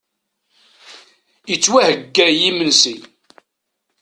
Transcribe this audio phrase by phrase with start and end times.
[1.53, 2.95] Ittwaheyya yimensi.